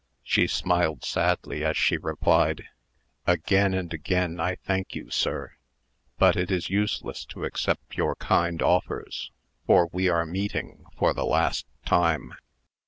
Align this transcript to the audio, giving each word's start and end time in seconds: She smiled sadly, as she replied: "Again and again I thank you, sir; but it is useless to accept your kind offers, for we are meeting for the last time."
She 0.23 0.47
smiled 0.47 1.03
sadly, 1.05 1.63
as 1.63 1.77
she 1.77 1.95
replied: 1.95 2.63
"Again 3.27 3.75
and 3.75 3.93
again 3.93 4.39
I 4.39 4.55
thank 4.55 4.95
you, 4.95 5.11
sir; 5.11 5.51
but 6.17 6.35
it 6.35 6.49
is 6.49 6.71
useless 6.71 7.23
to 7.25 7.45
accept 7.45 7.95
your 7.97 8.15
kind 8.15 8.63
offers, 8.63 9.29
for 9.67 9.89
we 9.91 10.09
are 10.09 10.25
meeting 10.25 10.85
for 10.97 11.13
the 11.13 11.21
last 11.23 11.67
time." 11.85 12.33